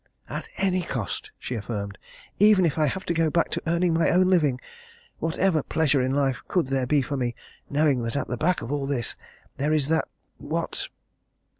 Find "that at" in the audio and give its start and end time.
8.01-8.27